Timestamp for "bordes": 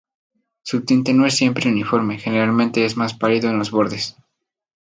3.69-4.15